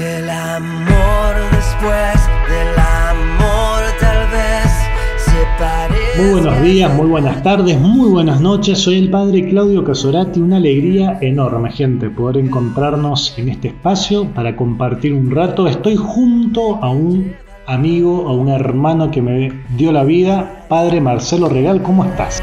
El 0.00 0.30
amor 0.30 1.34
después 1.50 2.28
del 2.48 2.68
amor 2.78 3.82
tal 3.98 4.30
vez 4.30 4.70
se 5.16 5.44
parece. 5.58 6.22
Muy 6.22 6.30
buenos 6.40 6.62
días, 6.62 6.94
muy 6.94 7.06
buenas 7.06 7.42
tardes, 7.42 7.80
muy 7.80 8.08
buenas 8.08 8.40
noches. 8.40 8.78
Soy 8.78 8.98
el 8.98 9.10
padre 9.10 9.48
Claudio 9.48 9.82
Casorati. 9.82 10.40
Una 10.40 10.58
alegría 10.58 11.18
enorme, 11.20 11.72
gente, 11.72 12.10
poder 12.10 12.36
encontrarnos 12.44 13.34
en 13.38 13.48
este 13.48 13.68
espacio 13.68 14.26
para 14.34 14.54
compartir 14.54 15.14
un 15.14 15.32
rato. 15.32 15.66
Estoy 15.66 15.96
junto 15.96 16.76
a 16.76 16.90
un 16.90 17.34
amigo, 17.66 18.28
a 18.28 18.32
un 18.34 18.50
hermano 18.50 19.10
que 19.10 19.20
me 19.20 19.52
dio 19.70 19.90
la 19.90 20.04
vida, 20.04 20.64
padre 20.68 21.00
Marcelo 21.00 21.48
Regal. 21.48 21.82
¿Cómo 21.82 22.04
estás? 22.04 22.40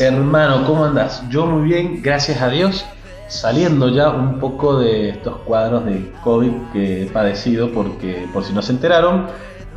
Hermano, 0.00 0.66
¿cómo 0.66 0.84
andas? 0.84 1.22
Yo 1.30 1.46
muy 1.46 1.68
bien, 1.68 2.00
gracias 2.02 2.42
a 2.42 2.48
Dios. 2.48 2.84
Saliendo 3.28 3.88
ya 3.90 4.10
un 4.10 4.38
poco 4.40 4.78
de 4.78 5.10
estos 5.10 5.36
cuadros 5.38 5.84
de 5.84 6.12
COVID 6.24 6.52
que 6.72 7.02
he 7.02 7.06
padecido, 7.06 7.70
porque 7.70 8.26
por 8.32 8.42
si 8.42 8.52
no 8.52 8.62
se 8.62 8.72
enteraron, 8.72 9.26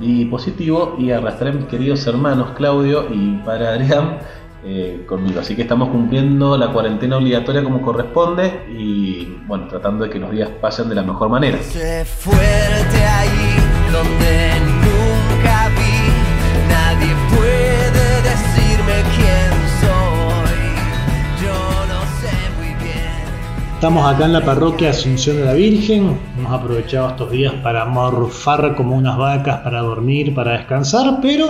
y 0.02 0.26
positivo 0.26 0.96
y 0.98 1.12
arrastré 1.12 1.50
a 1.50 1.54
mis 1.54 1.66
queridos 1.66 2.06
hermanos 2.08 2.52
Claudio 2.56 3.08
y 3.12 3.38
padre 3.46 3.68
Adrián 3.68 4.18
eh, 4.64 5.04
conmigo. 5.08 5.40
Así 5.40 5.56
que 5.56 5.64
estamos 5.64 5.90
cumpliendo 5.90 6.58
la 6.58 6.72
cuarentena 6.72 7.18
obligatoria 7.18 7.64
como 7.64 7.82
corresponde 7.82 8.66
y 8.70 9.38
bueno, 9.48 9.68
tratando 9.68 10.04
de 10.06 10.10
que 10.10 10.20
los 10.20 10.32
días 10.32 10.50
pasen 10.62 10.90
de 10.90 10.96
la 10.96 11.04
mejor 11.04 11.30
manera. 11.30 11.58
Estamos 23.82 24.06
acá 24.06 24.26
en 24.26 24.34
la 24.34 24.46
parroquia 24.46 24.92
Asunción 24.92 25.38
de 25.38 25.46
la 25.46 25.54
Virgen. 25.56 26.16
Hemos 26.38 26.54
aprovechado 26.54 27.10
estos 27.10 27.32
días 27.32 27.52
para 27.64 27.84
morfar 27.86 28.76
como 28.76 28.96
unas 28.96 29.18
vacas, 29.18 29.62
para 29.62 29.82
dormir, 29.82 30.36
para 30.36 30.52
descansar, 30.52 31.18
pero 31.20 31.48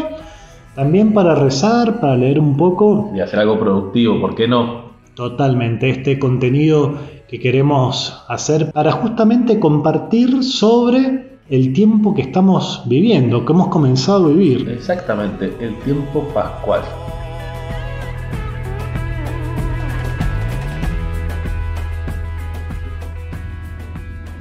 también 0.73 1.13
para 1.13 1.35
rezar, 1.35 1.99
para 1.99 2.15
leer 2.15 2.39
un 2.39 2.55
poco. 2.55 3.11
Y 3.13 3.19
hacer 3.19 3.39
algo 3.39 3.59
productivo, 3.59 4.21
¿por 4.21 4.33
qué 4.33 4.47
no? 4.47 4.93
Totalmente, 5.13 5.89
este 5.89 6.17
contenido 6.17 6.93
que 7.27 7.37
queremos 7.37 8.23
hacer 8.29 8.71
para 8.71 8.93
justamente 8.93 9.59
compartir 9.59 10.41
sobre 10.41 11.37
el 11.49 11.73
tiempo 11.73 12.13
que 12.13 12.21
estamos 12.21 12.83
viviendo, 12.85 13.43
que 13.45 13.51
hemos 13.51 13.67
comenzado 13.67 14.27
a 14.27 14.29
vivir. 14.29 14.69
Exactamente, 14.69 15.51
el 15.59 15.77
tiempo 15.79 16.21
pascual. 16.33 16.79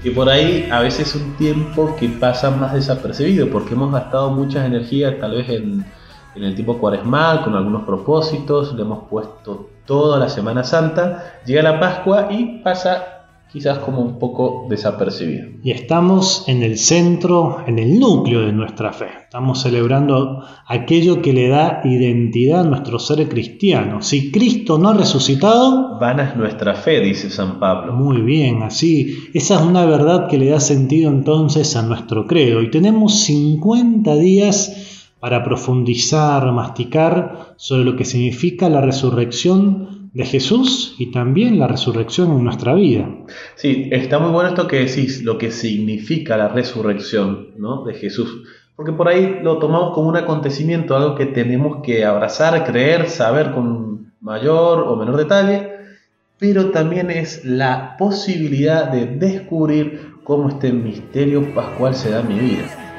Que 0.03 0.11
por 0.11 0.29
ahí 0.29 0.69
a 0.73 0.81
veces 0.81 1.15
es 1.15 1.23
un 1.23 1.35
tiempo 1.37 1.95
que 1.99 2.09
pasa 2.09 2.51
más 2.51 2.73
desapercibido 2.73 3.51
porque 3.51 3.75
hemos 3.75 3.93
gastado 3.93 4.31
muchas 4.31 4.65
energías 4.65 5.19
tal 5.21 5.33
vez 5.33 5.49
en, 5.51 5.85
en 6.35 6.45
el 6.45 6.55
tiempo 6.55 6.79
cuaresmal 6.79 7.45
con 7.45 7.55
algunos 7.55 7.83
propósitos, 7.85 8.75
le 8.75 8.83
hemos 8.83 9.09
puesto 9.09 9.69
toda 9.85 10.19
la 10.19 10.29
Semana 10.29 10.65
Santa, 10.65 11.41
llega 11.45 11.63
la 11.63 11.79
Pascua 11.79 12.29
y 12.31 12.61
pasa 12.63 13.20
quizás 13.53 13.79
como 13.79 14.01
un 14.03 14.19
poco 14.19 14.67
desapercibido. 14.69 15.49
Y 15.63 15.73
estamos 15.73 16.45
en 16.47 16.63
el 16.63 16.79
centro, 16.79 17.65
en 17.67 17.79
el 17.79 17.99
núcleo 17.99 18.43
de 18.43 18.53
nuestra 18.53 18.93
fe. 18.93 19.09
Estamos 19.25 19.61
celebrando 19.61 20.45
aquello 20.67 21.21
que 21.21 21.33
le 21.33 21.49
da 21.49 21.81
identidad 21.85 22.61
a 22.61 22.65
nuestro 22.65 22.99
ser 22.99 23.29
cristiano. 23.29 24.03
Si 24.03 24.31
Cristo 24.31 24.79
no 24.79 24.91
ha 24.91 24.95
resucitado, 24.95 25.99
Vana 25.99 26.31
es 26.31 26.37
nuestra 26.37 26.75
fe, 26.75 27.01
dice 27.01 27.31
San 27.31 27.59
Pablo. 27.59 27.93
muy 27.93 28.23
bien, 28.23 28.63
así. 28.63 29.17
Esa 29.35 29.57
es 29.57 29.63
una 29.63 29.85
verdad 29.85 30.29
que 30.29 30.39
le 30.39 30.51
da 30.51 30.61
sentido 30.61 31.11
entonces 31.11 31.75
a 31.77 31.83
nuestro 31.83 32.27
credo. 32.27 32.63
Y 32.63 32.71
tenemos 32.71 33.21
50 33.21 34.15
días 34.17 35.09
para 35.19 35.45
profundizar, 35.45 36.51
masticar 36.53 37.55
sobre 37.57 37.85
lo 37.85 37.97
que 37.97 38.05
significa 38.05 38.71
la 38.71 38.81
resurrección 38.81 40.00
de 40.13 40.25
Jesús 40.25 40.97
y 40.99 41.13
también 41.13 41.59
la 41.59 41.69
resurrección 41.69 42.33
en 42.33 42.45
nuestra 42.45 42.75
vida. 42.75 43.09
Sí, 43.55 43.89
está 43.93 44.19
muy 44.19 44.33
bueno 44.33 44.51
esto 44.51 44.67
que 44.67 44.81
decís, 44.81 45.23
lo 45.23 45.39
que 45.39 45.51
significa 45.51 46.37
la 46.37 46.49
resurrección 46.49 47.51
¿no? 47.57 47.85
de 47.85 47.95
Jesús. 47.95 48.43
Porque 48.75 48.93
por 48.93 49.09
ahí 49.09 49.41
lo 49.43 49.59
tomamos 49.59 49.95
como 49.95 50.09
un 50.09 50.17
acontecimiento, 50.17 50.97
algo 50.97 51.15
que 51.15 51.27
tenemos 51.27 51.83
que 51.83 52.05
abrazar, 52.05 52.65
creer, 52.65 53.09
saber 53.09 53.53
con 53.53 54.13
mayor 54.21 54.81
o 54.81 54.97
menor 54.97 55.17
detalle, 55.17 55.71
pero 56.39 56.71
también 56.71 57.11
es 57.11 57.45
la 57.45 57.97
posibilidad 57.99 58.91
de 58.91 59.07
descubrir 59.07 60.15
cómo 60.25 60.49
este 60.49 60.73
misterio 60.73 61.55
pascual 61.55 61.95
se 61.95 62.11
da 62.11 62.21
en 62.21 62.29
mi 62.29 62.39
vida. 62.39 62.90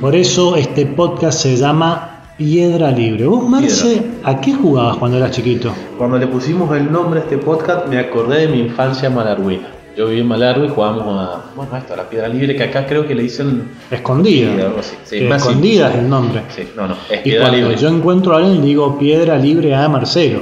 Por 0.00 0.14
eso 0.14 0.56
este 0.56 0.86
podcast 0.86 1.40
se 1.40 1.56
llama 1.56 2.20
Piedra 2.36 2.90
Libre. 2.90 3.26
¿Vos, 3.26 3.48
Marce, 3.48 4.02
a 4.22 4.40
qué 4.40 4.54
jugabas 4.54 4.96
cuando 4.96 5.16
eras 5.18 5.32
chiquito? 5.32 5.72
Cuando 5.96 6.18
le 6.18 6.26
pusimos 6.28 6.74
el 6.76 6.90
nombre 6.90 7.20
a 7.20 7.22
este 7.24 7.38
podcast, 7.38 7.86
me 7.88 7.98
acordé 7.98 8.42
de 8.42 8.48
mi 8.48 8.60
infancia 8.60 9.10
malarguina. 9.10 9.68
Yo 9.96 10.06
viví 10.06 10.20
en 10.20 10.28
Malargüe 10.28 10.66
y 10.66 10.68
jugábamos 10.68 11.06
a, 11.28 11.42
bueno, 11.56 11.76
esto, 11.76 11.94
a 11.94 11.96
la 11.96 12.08
piedra 12.08 12.28
libre, 12.28 12.54
que 12.54 12.62
acá 12.62 12.86
creo 12.86 13.04
que 13.04 13.16
le 13.16 13.24
dicen 13.24 13.68
Escondida. 13.90 14.52
algo 14.66 14.78
así. 14.78 14.94
Sí, 15.02 15.18
Que 15.18 15.28
más 15.28 15.42
escondida 15.42 15.90
es 15.90 15.96
el 15.96 16.08
nombre. 16.08 16.42
Sí, 16.54 16.68
no, 16.76 16.86
no, 16.86 16.94
es 17.10 17.18
Y 17.18 17.22
piedra 17.24 17.48
cuando 17.48 17.66
libre. 17.66 17.76
yo 17.82 17.88
encuentro 17.88 18.34
a 18.34 18.38
alguien, 18.38 18.62
digo 18.62 18.96
Piedra 18.96 19.36
Libre 19.36 19.74
a 19.74 19.88
Marcelo. 19.88 20.40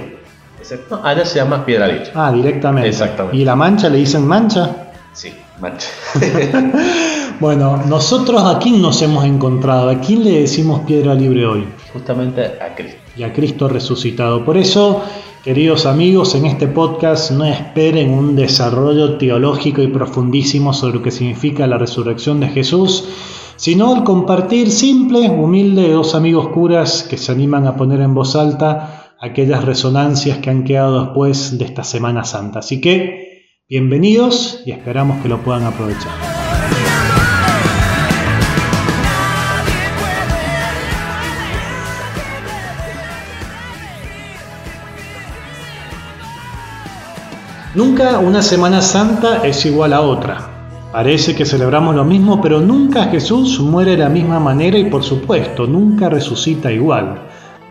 Excepto- 0.61 1.01
allá 1.03 1.25
se 1.25 1.37
llama 1.39 1.65
piedra 1.65 1.87
libre. 1.89 2.11
Ah, 2.15 2.31
directamente. 2.31 2.91
Exactamente. 2.91 3.39
¿Y 3.39 3.45
la 3.47 3.57
mancha 3.57 3.89
le 3.89 3.97
dicen 3.97 4.27
mancha? 4.27 4.69
Sí, 5.15 5.33
mancha. 5.59 5.89
Bueno, 7.39 7.77
nosotros 7.87 8.43
a 8.45 8.59
quién 8.59 8.81
nos 8.81 9.03
hemos 9.03 9.27
encontrado, 9.27 9.91
a 9.91 10.01
quién 10.01 10.25
le 10.25 10.41
decimos 10.41 10.81
Piedra 10.87 11.15
Libre 11.15 11.47
hoy. 11.47 11.65
Justamente 11.93 12.43
a 12.43 12.75
Cristo. 12.75 12.97
y 13.15 13.25
a 13.25 13.33
Cristo 13.33 13.69
resucitado. 13.69 14.43
Por 14.43 14.57
eso, 14.57 15.03
queridos 15.45 15.85
amigos, 15.85 16.35
en 16.35 16.47
este 16.47 16.67
podcast 16.67 17.33
no 17.33 17.45
esperen 17.45 18.11
un 18.11 18.37
desarrollo 18.37 19.19
teológico 19.19 19.83
y 19.83 19.89
profundísimo 19.89 20.73
sobre 20.73 20.95
lo 20.95 21.03
que 21.03 21.11
significa 21.11 21.67
la 21.67 21.77
resurrección 21.77 22.41
de 22.41 22.49
Jesús, 22.49 23.07
sino 23.57 23.95
el 23.97 24.05
compartir 24.05 24.71
simple, 24.71 25.29
humilde 25.29 25.83
de 25.83 25.93
dos 25.93 26.15
amigos 26.15 26.49
curas 26.49 27.03
que 27.03 27.19
se 27.19 27.33
animan 27.33 27.67
a 27.67 27.77
poner 27.77 28.01
en 28.01 28.15
voz 28.15 28.35
alta 28.35 29.15
aquellas 29.21 29.63
resonancias 29.63 30.39
que 30.39 30.49
han 30.49 30.65
quedado 30.65 31.05
después 31.05 31.59
de 31.59 31.67
esta 31.67 31.85
Semana 31.85 32.25
Santa. 32.25 32.61
Así 32.61 32.81
que, 32.81 33.45
bienvenidos 33.69 34.63
y 34.65 34.73
esperamos 34.73 35.23
que 35.23 35.29
lo 35.29 35.39
puedan 35.43 35.65
aprovechar. 35.65 36.13
Nunca 47.77 48.21
una 48.21 48.41
Semana 48.41 48.81
Santa 48.81 49.47
es 49.47 49.67
igual 49.67 49.93
a 49.93 50.01
otra. 50.01 50.39
Parece 50.93 51.35
que 51.35 51.45
celebramos 51.45 51.95
lo 51.95 52.07
mismo, 52.07 52.41
pero 52.41 52.59
nunca 52.59 53.05
Jesús 53.05 53.61
muere 53.61 53.91
de 53.91 53.97
la 53.99 54.09
misma 54.09 54.41
manera 54.41 54.79
y 54.79 54.87
por 54.87 55.05
supuesto, 55.05 55.67
nunca 55.67 56.09
resucita 56.09 56.73
igual. 56.73 57.19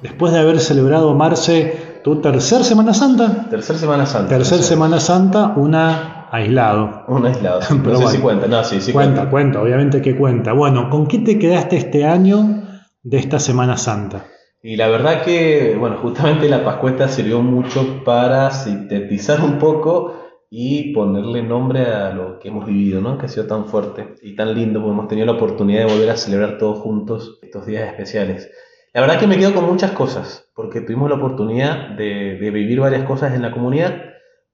Después 0.03 0.31
de 0.31 0.41
haber 0.41 0.59
celebrado 0.59 1.16
Marce 1.16 2.01
tu 2.03 2.21
tercer 2.21 2.63
Semana 2.63 2.93
Santa, 2.93 3.47
Tercer 3.49 3.77
Semana 3.77 4.05
Santa. 4.05 4.29
tercer. 4.29 4.61
Semana 4.61 4.99
Santa, 4.99 5.53
una 5.55 6.27
aislado. 6.31 7.05
Un 7.07 7.25
aislado. 7.25 7.63
sí. 7.63 7.73
Pero 7.83 7.93
no 7.93 7.97
sé 7.97 8.03
bueno. 8.03 8.11
si 8.11 8.17
cuenta. 8.19 8.47
No, 8.47 8.63
sí, 8.63 8.81
sí 8.81 8.93
cuenta, 8.93 9.27
cuenta, 9.27 9.59
obviamente 9.59 10.03
que 10.03 10.16
cuenta. 10.16 10.53
Bueno, 10.53 10.91
¿con 10.91 11.07
qué 11.07 11.17
te 11.17 11.39
quedaste 11.39 11.77
este 11.77 12.05
año 12.05 12.61
de 13.01 13.17
esta 13.17 13.39
Semana 13.39 13.75
Santa? 13.75 14.25
Y 14.68 14.78
la 14.78 14.88
verdad 14.88 15.24
que, 15.24 15.76
bueno, 15.78 15.98
justamente 15.98 16.50
la 16.50 16.64
Pascueta 16.64 17.08
sirvió 17.08 17.40
mucho 17.40 18.03
para 18.03 18.50
sintetizar 18.50 19.40
un 19.42 19.59
poco 19.59 20.16
y 20.50 20.91
ponerle 20.91 21.44
nombre 21.44 21.85
a 21.85 22.09
lo 22.12 22.40
que 22.40 22.47
hemos 22.47 22.66
vivido, 22.66 23.00
¿no? 23.00 23.20
Que 23.20 23.28
ha 23.28 23.29
sido 23.29 23.46
tan 23.46 23.67
fuerte 23.67 24.16
y 24.23 24.35
tan 24.35 24.56
lindo, 24.56 24.79
porque 24.79 24.94
hemos 24.94 25.08
tenido 25.08 25.28
la 25.28 25.34
oportunidad 25.34 25.85
de 25.85 25.94
volver 25.94 26.09
a 26.09 26.17
celebrar 26.17 26.58
todos 26.58 26.79
juntos 26.79 27.38
estos 27.44 27.67
días 27.67 27.88
especiales. 27.88 28.50
La 28.91 29.02
verdad 29.02 29.20
que 29.20 29.28
me 29.28 29.38
quedo 29.38 29.53
con 29.53 29.66
muchas 29.66 29.91
cosas, 29.91 30.50
porque 30.56 30.82
tuvimos 30.82 31.11
la 31.11 31.18
oportunidad 31.18 31.90
de, 31.90 32.34
vivir 32.40 32.79
varias 32.79 33.03
cosas 33.03 33.35
en 33.35 33.44
la 33.44 33.52
comunidad, 33.52 34.02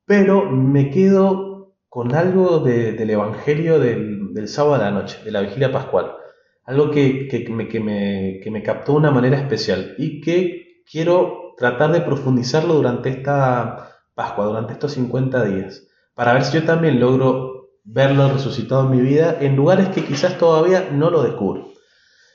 pero 0.06 0.52
me 0.52 0.90
quedo 0.90 1.78
con 1.88 2.14
algo 2.16 2.60
de- 2.60 2.92
del 2.92 3.12
Evangelio 3.12 3.80
del, 3.80 4.34
del 4.34 4.50
sábado 4.50 4.76
a 4.76 4.80
la 4.80 4.92
noche, 4.92 5.20
de 5.24 5.32
la 5.32 5.40
vigilia 5.40 5.72
pascual. 5.72 6.16
Algo 6.64 6.92
que, 6.92 7.28
que 7.28 7.50
me, 7.50 7.68
que, 7.68 7.80
me, 7.80 8.40
que 8.44 8.52
me 8.52 8.64
captó 8.64 8.94
de 8.94 9.00
una 9.00 9.12
manera 9.12 9.38
especial 9.38 9.96
y 9.98 10.22
que 10.22 10.84
quiero 10.90 11.56
tratar 11.58 11.92
de 11.92 12.02
profundizarlo 12.02 12.76
durante 12.76 13.10
esta 13.10 13.92
Pascua, 14.14 14.46
durante 14.46 14.74
estos 14.74 14.92
50 14.94 15.46
días, 15.46 15.88
para 16.14 16.34
ver 16.34 16.44
si 16.44 16.54
yo 16.54 16.66
también 16.66 17.00
logro 17.00 17.70
verlo 17.84 18.32
resucitado 18.32 18.84
en 18.84 18.92
mi 18.92 19.02
vida 19.02 19.38
en 19.40 19.56
lugares 19.56 19.90
que 19.90 20.04
quizás 20.04 20.38
todavía 20.38 20.90
no 20.92 21.10
lo 21.10 21.24
descubro. 21.24 21.70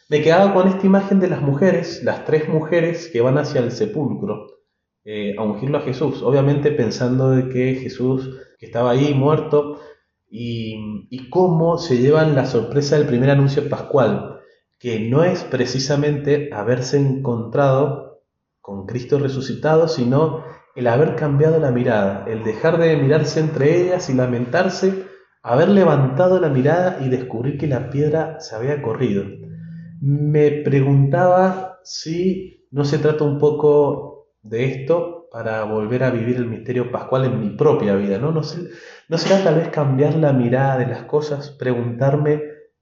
Me 0.08 0.22
quedaba 0.22 0.54
con 0.54 0.68
esta 0.68 0.86
imagen 0.86 1.20
de 1.20 1.28
las 1.28 1.42
mujeres, 1.42 2.02
las 2.02 2.24
tres 2.24 2.48
mujeres 2.48 3.08
que 3.12 3.20
van 3.20 3.38
hacia 3.38 3.60
el 3.60 3.72
sepulcro, 3.72 4.46
eh, 5.04 5.34
a 5.38 5.42
ungirlo 5.42 5.78
a 5.78 5.82
Jesús, 5.82 6.22
obviamente 6.22 6.70
pensando 6.72 7.30
de 7.30 7.48
que 7.48 7.74
Jesús, 7.76 8.40
que 8.58 8.66
estaba 8.66 8.92
ahí 8.92 9.14
muerto, 9.14 9.80
y, 10.28 11.28
cómo 11.30 11.78
se 11.78 11.98
llevan 11.98 12.34
la 12.34 12.46
sorpresa 12.46 12.96
del 12.96 13.06
primer 13.06 13.30
anuncio 13.30 13.68
pascual, 13.68 14.40
que 14.78 15.08
no 15.08 15.24
es 15.24 15.44
precisamente 15.44 16.50
haberse 16.52 16.98
encontrado 16.98 18.22
con 18.60 18.86
Cristo 18.86 19.18
resucitado, 19.18 19.88
sino 19.88 20.44
el 20.74 20.88
haber 20.88 21.16
cambiado 21.16 21.58
la 21.58 21.70
mirada, 21.70 22.24
el 22.28 22.44
dejar 22.44 22.78
de 22.78 22.96
mirarse 22.96 23.40
entre 23.40 23.80
ellas 23.80 24.10
y 24.10 24.14
lamentarse, 24.14 25.06
haber 25.42 25.68
levantado 25.68 26.40
la 26.40 26.48
mirada 26.48 26.98
y 27.00 27.08
descubrir 27.08 27.56
que 27.56 27.66
la 27.66 27.90
piedra 27.90 28.40
se 28.40 28.56
había 28.56 28.82
corrido. 28.82 29.24
Me 30.00 30.50
preguntaba 30.50 31.78
si 31.82 32.66
no 32.70 32.84
se 32.84 32.98
trata 32.98 33.24
un 33.24 33.38
poco 33.38 34.28
de 34.42 34.64
esto 34.64 35.15
para 35.36 35.64
volver 35.64 36.02
a 36.02 36.08
vivir 36.08 36.36
el 36.36 36.46
misterio 36.46 36.90
pascual 36.90 37.26
en 37.26 37.38
mi 37.38 37.50
propia 37.50 37.94
vida, 37.94 38.16
¿no? 38.16 38.32
No, 38.32 38.40
¿no 38.40 39.18
será 39.18 39.44
tal 39.44 39.56
vez 39.56 39.68
cambiar 39.68 40.14
la 40.14 40.32
mirada 40.32 40.78
de 40.78 40.86
las 40.86 41.02
cosas, 41.02 41.50
preguntarme 41.50 42.40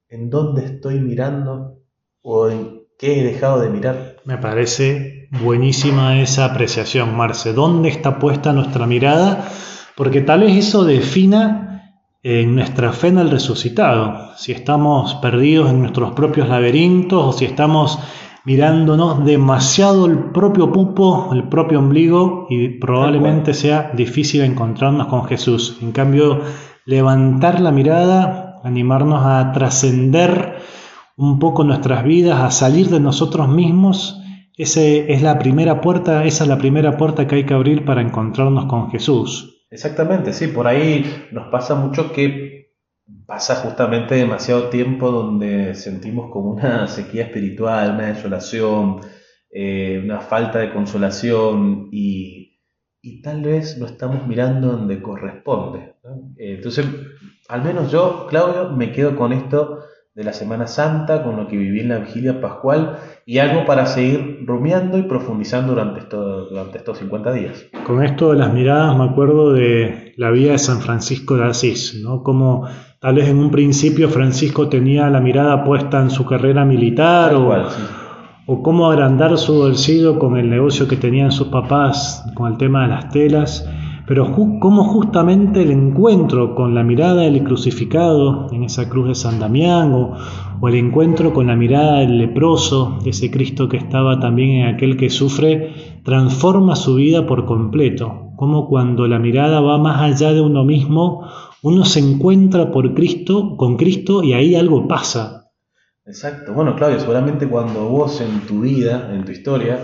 en 0.09 0.31
dónde 0.31 0.65
estoy 0.65 1.01
mirando 1.01 1.81
o 2.23 2.49
en 2.49 2.83
qué 2.97 3.19
he 3.19 3.25
dejado 3.25 3.61
de 3.61 3.71
mirar? 3.71 4.19
Me 4.25 4.39
parece 4.39 5.27
buenísima 5.33 6.21
esa 6.21 6.45
apreciación, 6.45 7.17
Marce. 7.17 7.55
¿Dónde 7.55 7.89
está 7.89 8.21
puesta 8.21 8.53
nuestra 8.53 8.87
mirada? 8.87 9.49
Porque 9.97 10.21
tal 10.21 10.43
vez 10.43 10.57
eso 10.57 10.85
defina 10.85 11.93
en 12.23 12.55
nuestra 12.55 12.93
fe 12.93 13.09
en 13.09 13.19
el 13.19 13.33
resucitado, 13.33 14.37
si 14.37 14.53
estamos 14.53 15.17
perdidos 15.17 15.71
en 15.71 15.81
nuestros 15.81 16.13
propios 16.13 16.49
laberintos 16.49 17.21
o 17.21 17.37
si 17.37 17.47
estamos 17.47 17.99
mirándonos 18.45 19.25
demasiado 19.25 20.07
el 20.07 20.19
propio 20.33 20.71
pupo, 20.71 21.31
el 21.33 21.49
propio 21.49 21.79
ombligo 21.79 22.47
y 22.51 22.69
probablemente 22.79 23.55
sea 23.55 23.91
difícil 23.95 24.43
encontrarnos 24.43 25.07
con 25.07 25.25
Jesús. 25.25 25.79
En 25.81 25.93
cambio, 25.93 26.43
levantar 26.85 27.61
la 27.61 27.73
mirada, 27.73 28.61
animarnos 28.63 29.25
a 29.25 29.53
trascender 29.53 30.57
un 31.17 31.39
poco 31.39 31.65
nuestras 31.65 32.05
vidas, 32.05 32.41
a 32.41 32.51
salir 32.51 32.89
de 32.89 33.01
nosotros 33.01 33.49
mismos, 33.49 34.21
ese 34.57 35.13
es 35.13 35.23
la 35.23 35.39
primera 35.39 35.81
puerta, 35.81 36.25
esa 36.25 36.45
es 36.45 36.49
la 36.49 36.59
primera 36.59 36.97
puerta 36.97 37.27
que 37.27 37.37
hay 37.37 37.45
que 37.45 37.55
abrir 37.55 37.85
para 37.85 38.03
encontrarnos 38.03 38.67
con 38.67 38.91
Jesús. 38.91 39.65
Exactamente, 39.71 40.33
sí, 40.33 40.47
por 40.49 40.69
ahí 40.69 41.05
nos 41.33 41.49
pasa 41.49 41.75
mucho 41.75 42.13
que 42.13 42.64
pasa 43.27 43.57
justamente 43.57 44.15
demasiado 44.15 44.69
tiempo 44.69 45.11
donde 45.11 45.75
sentimos 45.75 46.31
como 46.31 46.51
una 46.53 46.87
sequía 46.87 47.25
espiritual, 47.25 47.95
una 47.95 48.09
desolación, 48.09 49.01
eh, 49.51 50.01
una 50.03 50.21
falta 50.21 50.59
de 50.59 50.73
consolación 50.73 51.89
y, 51.93 52.43
tal 53.23 53.43
vez 53.43 53.79
no 53.79 53.87
estamos 53.87 54.27
mirando 54.27 54.69
donde 54.69 55.03
corresponde. 55.03 55.95
Eh, 56.39 56.55
entonces, 56.57 56.87
al 57.49 57.63
menos 57.63 57.91
yo, 57.93 58.27
Claudio, 58.29 58.71
me 58.71 58.93
quedo 58.93 59.15
con 59.17 59.33
esto 59.33 59.81
de 60.15 60.23
la 60.23 60.33
Semana 60.33 60.69
Santa, 60.69 61.25
con 61.25 61.37
lo 61.37 61.49
que 61.49 61.57
viví 61.57 61.81
en 61.81 61.89
la 61.89 61.99
vigilia 61.99 62.41
pascual 62.41 62.99
y 63.27 63.39
algo 63.39 63.65
para 63.67 63.85
seguir 63.87 64.45
rumiando 64.47 64.97
y 64.97 65.03
profundizando 65.03 65.73
durante, 65.73 66.01
esto, 66.01 66.47
durante 66.47 66.79
estos 66.79 66.99
50 66.99 67.33
días. 67.33 67.65
Con 67.85 68.01
esto 68.01 68.31
de 68.31 68.39
las 68.39 68.53
miradas 68.53 68.97
me 68.97 69.07
acuerdo 69.07 69.53
de 69.53 70.15
la 70.17 70.31
vida 70.31 70.53
de 70.53 70.59
San 70.59 70.81
Francisco 70.81 71.35
de 71.35 71.47
Asís, 71.47 72.01
¿no? 72.01 72.23
Como 72.23 72.65
tal 73.01 73.17
vez 73.17 73.29
en 73.29 73.39
un 73.39 73.51
principio 73.51 74.09
Francisco 74.09 74.69
tenía 74.69 75.11
la 75.11 75.21
mirada 75.21 75.65
puesta 75.65 76.01
en 76.01 76.11
su 76.11 76.25
carrera 76.25 76.65
militar 76.65 77.35
o, 77.35 77.53
o 78.47 78.63
cómo 78.63 78.89
agrandar 78.89 79.37
su 79.37 79.55
bolsillo 79.55 80.21
con 80.21 80.37
el 80.37 80.49
negocio 80.49 80.87
que 80.87 80.97
tenían 80.97 81.33
sus 81.33 81.49
papás 81.49 82.25
con 82.37 82.53
el 82.53 82.57
tema 82.57 82.83
de 82.83 82.89
las 82.89 83.09
telas 83.09 83.69
pero 84.07 84.33
cómo 84.33 84.85
justamente 84.85 85.63
el 85.63 85.71
encuentro 85.71 86.55
con 86.55 86.75
la 86.75 86.83
mirada 86.83 87.23
del 87.23 87.43
crucificado 87.43 88.49
en 88.53 88.65
esa 88.65 88.89
cruz 88.89 89.09
de 89.09 89.15
San 89.15 89.39
Damián 89.39 89.93
o, 89.95 90.69
el 90.69 90.77
encuentro 90.77 91.35
con 91.35 91.49
la 91.49 91.57
mirada 91.57 91.99
del 91.99 92.17
leproso, 92.17 92.99
ese 93.05 93.31
Cristo 93.31 93.69
que 93.69 93.77
estaba 93.77 94.19
también 94.19 94.63
en 94.63 94.75
aquel 94.75 94.97
que 94.97 95.11
sufre, 95.11 96.01
transforma 96.05 96.75
su 96.75 96.95
vida 96.95 97.27
por 97.27 97.45
completo. 97.45 98.31
Como 98.37 98.67
cuando 98.67 99.07
la 99.07 99.19
mirada 99.19 99.61
va 99.61 99.77
más 99.77 100.01
allá 100.01 100.33
de 100.33 100.41
uno 100.41 100.65
mismo, 100.65 101.29
uno 101.63 101.85
se 101.85 102.01
encuentra 102.01 102.71
por 102.71 102.95
Cristo, 102.95 103.59
con 103.59 103.77
Cristo 103.77 104.23
y 104.23 104.33
ahí 104.33 104.55
algo 104.55 104.89
pasa. 104.89 105.51
Exacto. 106.07 106.55
Bueno, 106.55 106.77
Claudio, 106.77 106.99
seguramente 106.99 107.47
cuando 107.47 107.87
vos 107.89 108.23
en 108.23 108.41
tu 108.47 108.61
vida, 108.61 109.11
en 109.13 109.25
tu 109.25 109.33
historia, 109.33 109.79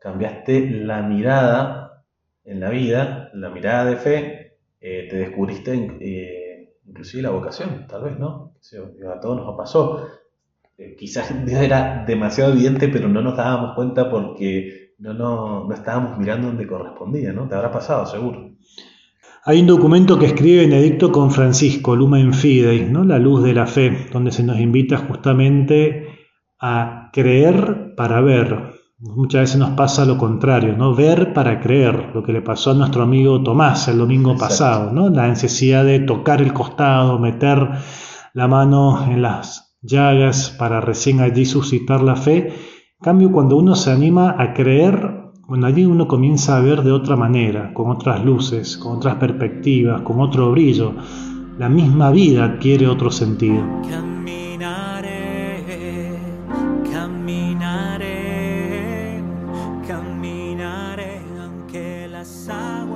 cambiaste 0.00 0.70
la 0.70 1.02
mirada 1.02 2.04
en 2.44 2.60
la 2.60 2.70
vida, 2.70 3.21
la 3.34 3.50
mirada 3.50 3.84
de 3.86 3.96
fe, 3.96 4.56
eh, 4.80 5.06
te 5.08 5.16
descubriste 5.16 5.72
eh, 6.00 6.74
inclusive 6.86 7.22
la 7.22 7.30
vocación, 7.30 7.86
tal 7.88 8.04
vez, 8.04 8.18
¿no? 8.18 8.54
A 9.14 9.20
todos 9.20 9.36
nos 9.36 9.56
pasó. 9.56 10.06
Eh, 10.78 10.96
quizás 10.98 11.30
era 11.46 12.04
demasiado 12.06 12.52
evidente, 12.52 12.88
pero 12.88 13.08
no 13.08 13.22
nos 13.22 13.36
dábamos 13.36 13.74
cuenta 13.74 14.10
porque 14.10 14.94
no, 14.98 15.14
no, 15.14 15.64
no 15.68 15.74
estábamos 15.74 16.18
mirando 16.18 16.48
donde 16.48 16.66
correspondía, 16.66 17.32
¿no? 17.32 17.48
Te 17.48 17.54
habrá 17.54 17.70
pasado, 17.70 18.06
seguro. 18.06 18.52
Hay 19.44 19.58
un 19.60 19.66
documento 19.66 20.20
que 20.20 20.26
escribe 20.26 20.60
Benedicto 20.66 21.10
con 21.10 21.32
Francisco, 21.32 21.96
Lumen 21.96 22.32
Fidei, 22.32 22.84
¿no? 22.84 23.02
la 23.02 23.18
luz 23.18 23.42
de 23.42 23.52
la 23.52 23.66
fe, 23.66 24.06
donde 24.12 24.30
se 24.30 24.44
nos 24.44 24.60
invita 24.60 24.98
justamente 24.98 26.06
a 26.60 27.10
creer 27.12 27.94
para 27.96 28.20
ver, 28.20 28.71
Muchas 29.04 29.40
veces 29.40 29.56
nos 29.56 29.70
pasa 29.70 30.04
lo 30.04 30.16
contrario, 30.16 30.76
¿no? 30.76 30.94
Ver 30.94 31.32
para 31.32 31.58
creer, 31.58 32.12
lo 32.14 32.22
que 32.22 32.32
le 32.32 32.40
pasó 32.40 32.70
a 32.70 32.74
nuestro 32.74 33.02
amigo 33.02 33.42
Tomás 33.42 33.88
el 33.88 33.98
domingo 33.98 34.36
pasado, 34.36 34.92
¿no? 34.92 35.08
La 35.10 35.26
necesidad 35.26 35.84
de 35.84 35.98
tocar 35.98 36.40
el 36.40 36.52
costado, 36.52 37.18
meter 37.18 37.68
la 38.32 38.46
mano 38.46 39.04
en 39.10 39.20
las 39.20 39.76
llagas 39.82 40.54
para 40.56 40.80
recién 40.80 41.18
allí 41.18 41.44
suscitar 41.44 42.00
la 42.00 42.14
fe. 42.14 42.46
En 42.50 43.02
cambio, 43.02 43.32
cuando 43.32 43.56
uno 43.56 43.74
se 43.74 43.90
anima 43.90 44.36
a 44.38 44.54
creer, 44.54 45.32
bueno, 45.48 45.66
allí 45.66 45.84
uno 45.84 46.06
comienza 46.06 46.56
a 46.56 46.60
ver 46.60 46.84
de 46.84 46.92
otra 46.92 47.16
manera, 47.16 47.74
con 47.74 47.90
otras 47.90 48.24
luces, 48.24 48.76
con 48.76 48.98
otras 48.98 49.16
perspectivas, 49.16 50.02
con 50.02 50.20
otro 50.20 50.52
brillo. 50.52 50.94
La 51.58 51.68
misma 51.68 52.12
vida 52.12 52.44
adquiere 52.44 52.86
otro 52.86 53.10
sentido. 53.10 53.64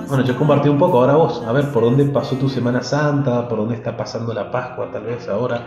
Bueno, 0.09 0.25
yo 0.25 0.37
compartí 0.37 0.69
un 0.69 0.79
poco, 0.79 1.01
ahora 1.01 1.17
vos, 1.17 1.43
a 1.45 1.53
ver, 1.53 1.73
¿por 1.73 1.83
dónde 1.83 2.05
pasó 2.05 2.37
tu 2.37 2.49
Semana 2.49 2.83
Santa? 2.83 3.49
¿Por 3.49 3.59
dónde 3.59 3.75
está 3.75 3.97
pasando 3.97 4.33
la 4.33 4.51
Pascua 4.51 4.89
tal 4.93 5.05
vez 5.05 5.29
ahora? 5.29 5.67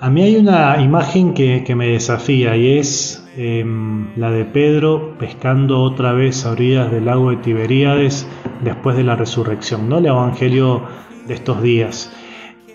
A 0.00 0.10
mí 0.10 0.22
hay 0.22 0.36
una 0.36 0.78
imagen 0.82 1.32
que, 1.32 1.74
me 1.74 1.88
desafía 1.88 2.56
y 2.56 2.78
es 2.78 3.26
em, 3.36 4.14
la 4.16 4.30
de 4.30 4.44
Pedro 4.44 5.16
pescando 5.18 5.80
otra 5.80 6.12
vez 6.12 6.44
a 6.44 6.50
orillas 6.50 6.90
del 6.90 7.06
lago 7.06 7.30
de 7.30 7.38
Tiberíades 7.38 8.28
después 8.62 8.96
de 8.96 9.04
la 9.04 9.16
resurrección, 9.16 9.88
¿no? 9.88 9.98
El 9.98 10.06
Evangelio 10.06 10.82
de 11.26 11.34
estos 11.34 11.62
días. 11.62 12.12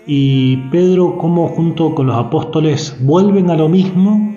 Y 0.06 0.56
Pedro 0.70 1.18
como 1.18 1.46
junto 1.48 1.94
con 1.94 2.08
los 2.08 2.16
apóstoles 2.16 2.96
vuelven 3.00 3.50
a 3.50 3.56
lo 3.56 3.68
mismo, 3.68 4.34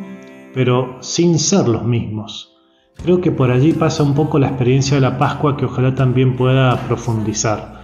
pero 0.54 0.98
sin 1.00 1.40
ser 1.40 1.68
los 1.68 1.84
mismos. 1.86 2.53
Creo 3.02 3.22
que 3.22 3.32
por 3.32 3.52
allí 3.52 3.74
pasa 3.74 4.04
un 4.04 4.14
poco 4.14 4.40
la 4.40 4.48
experiencia 4.48 4.96
de 4.96 5.02
la 5.02 5.18
Pascua 5.18 5.58
que 5.58 5.66
ojalá 5.66 5.96
también 5.96 6.36
pueda 6.36 6.78
profundizar. 6.88 7.84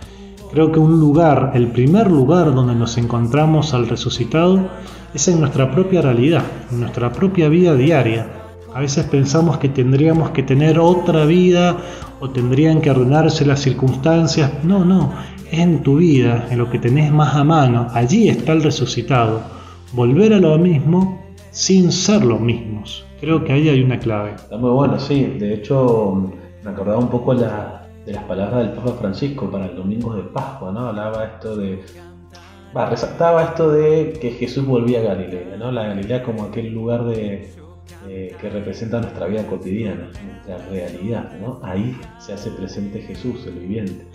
Creo 0.52 0.72
que 0.72 0.80
un 0.80 1.00
lugar, 1.00 1.52
el 1.54 1.68
primer 1.68 2.10
lugar 2.10 2.54
donde 2.56 2.74
nos 2.74 2.98
encontramos 2.98 3.74
al 3.74 3.88
resucitado, 3.88 4.68
es 5.14 5.28
en 5.28 5.40
nuestra 5.40 5.72
propia 5.72 6.02
realidad, 6.02 6.44
en 6.72 6.80
nuestra 6.80 7.12
propia 7.12 7.50
vida 7.50 7.76
diaria. 7.76 8.28
A 8.74 8.80
veces 8.80 9.06
pensamos 9.06 9.58
que 9.58 9.70
tendríamos 9.70 10.30
que 10.32 10.44
tener 10.44 10.80
otra 10.80 11.26
vida 11.26 11.78
o 12.20 12.30
tendrían 12.30 12.82
que 12.82 12.90
arruinarse 12.90 13.46
las 13.46 13.60
circunstancias. 13.60 14.52
No, 14.64 14.86
no, 14.86 15.14
es 15.52 15.60
en 15.60 15.84
tu 15.84 15.98
vida, 15.98 16.48
en 16.50 16.60
lo 16.60 16.70
que 16.70 16.80
tenés 16.80 17.12
más 17.12 17.36
a 17.36 17.44
mano. 17.44 17.88
Allí 17.94 18.30
está 18.30 18.54
el 18.54 18.64
resucitado. 18.64 19.42
Volver 19.94 20.34
a 20.34 20.40
lo 20.40 20.58
mismo 20.58 21.24
sin 21.52 21.92
ser 21.92 22.24
los 22.24 22.40
mismos. 22.40 23.06
Creo 23.20 23.44
que 23.44 23.52
ahí 23.52 23.68
hay 23.70 23.84
una 23.84 24.00
clave. 24.00 24.32
Está 24.36 24.58
muy 24.58 24.72
bueno, 24.72 24.98
sí. 25.00 25.24
De 25.38 25.54
hecho, 25.54 26.32
me 26.64 26.72
acordaba 26.72 27.00
un 27.00 27.10
poco 27.10 27.36
de 27.36 27.48
las 28.14 28.24
palabras 28.24 28.66
del 28.66 28.72
Papa 28.72 28.94
Francisco 29.00 29.50
para 29.52 29.66
el 29.66 29.76
domingo 29.76 30.16
de 30.16 30.24
Pascua, 30.24 30.72
¿no? 30.72 30.88
Hablaba 30.88 31.26
esto 31.26 31.58
de. 31.58 31.84
Va, 32.76 32.90
resaltaba 32.90 33.44
esto 33.44 33.72
de 33.72 34.18
que 34.22 34.32
Jesús 34.32 34.66
volvía 34.66 35.00
a 35.00 35.16
Galilea, 35.16 35.58
¿no? 35.58 35.72
La 35.72 35.88
Galilea 35.88 36.24
como 36.24 36.44
aquel 36.44 36.72
lugar 36.72 37.04
de, 37.04 37.52
que 38.08 38.50
representa 38.50 39.02
nuestra 39.02 39.26
vida 39.26 39.46
cotidiana, 39.48 40.10
nuestra 40.26 40.58
realidad, 40.70 41.34
¿no? 41.42 41.60
Ahí 41.64 42.00
se 42.20 42.34
hace 42.34 42.52
presente 42.52 43.02
Jesús, 43.02 43.46
el 43.48 43.56
viviente. 43.56 44.06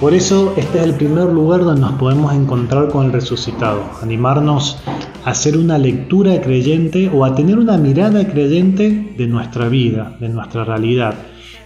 Por 0.00 0.12
eso 0.12 0.54
este 0.56 0.78
es 0.78 0.84
el 0.84 0.94
primer 0.94 1.32
lugar 1.32 1.64
donde 1.64 1.80
nos 1.80 1.92
podemos 1.92 2.34
encontrar 2.34 2.88
con 2.88 3.06
el 3.06 3.12
resucitado, 3.12 3.84
animarnos 4.02 4.78
a 5.24 5.30
hacer 5.30 5.56
una 5.56 5.78
lectura 5.78 6.40
creyente 6.40 7.08
o 7.14 7.24
a 7.24 7.34
tener 7.36 7.58
una 7.58 7.78
mirada 7.78 8.26
creyente 8.26 9.14
de 9.16 9.26
nuestra 9.28 9.68
vida, 9.68 10.16
de 10.20 10.28
nuestra 10.28 10.64
realidad. 10.64 11.14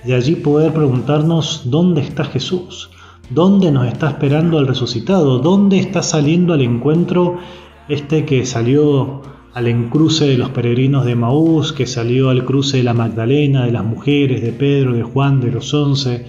De 0.04 0.14
allí 0.14 0.36
poder 0.36 0.74
preguntarnos 0.74 1.62
dónde 1.64 2.02
está 2.02 2.24
Jesús, 2.24 2.90
dónde 3.30 3.72
nos 3.72 3.88
está 3.88 4.10
esperando 4.10 4.58
el 4.58 4.66
resucitado, 4.66 5.38
dónde 5.38 5.78
está 5.78 6.02
saliendo 6.02 6.52
al 6.52 6.60
encuentro 6.60 7.38
este 7.88 8.26
que 8.26 8.44
salió 8.44 9.22
al 9.54 9.66
encruce 9.66 10.26
de 10.26 10.36
los 10.36 10.50
peregrinos 10.50 11.06
de 11.06 11.16
Maús, 11.16 11.72
que 11.72 11.86
salió 11.86 12.28
al 12.28 12.44
cruce 12.44 12.76
de 12.76 12.82
la 12.84 12.94
Magdalena, 12.94 13.64
de 13.64 13.72
las 13.72 13.84
mujeres, 13.84 14.42
de 14.42 14.52
Pedro, 14.52 14.92
de 14.92 15.02
Juan, 15.02 15.40
de 15.40 15.50
los 15.50 15.72
once 15.72 16.26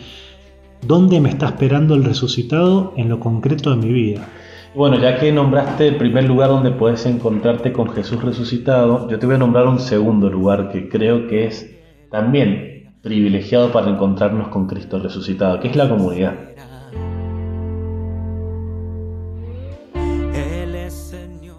¿Dónde 0.81 1.19
me 1.19 1.29
está 1.29 1.47
esperando 1.47 1.93
el 1.93 2.03
resucitado 2.03 2.93
en 2.95 3.09
lo 3.09 3.19
concreto 3.19 3.71
de 3.71 3.75
mi 3.75 3.91
vida? 3.91 4.27
Bueno, 4.73 4.97
ya 4.97 5.19
que 5.19 5.31
nombraste 5.31 5.87
el 5.87 5.97
primer 5.97 6.23
lugar 6.23 6.49
donde 6.49 6.71
puedes 6.71 7.05
encontrarte 7.05 7.73
con 7.73 7.89
Jesús 7.89 8.23
resucitado, 8.23 9.09
yo 9.09 9.19
te 9.19 9.25
voy 9.25 9.35
a 9.35 9.39
nombrar 9.39 9.67
un 9.67 9.79
segundo 9.79 10.29
lugar 10.29 10.71
que 10.71 10.87
creo 10.87 11.27
que 11.27 11.47
es 11.47 11.69
también 12.09 12.93
privilegiado 13.01 13.71
para 13.71 13.89
encontrarnos 13.89 14.47
con 14.47 14.67
Cristo 14.67 14.99
resucitado, 14.99 15.59
que 15.59 15.67
es 15.67 15.75
la 15.75 15.89
comunidad. 15.89 16.33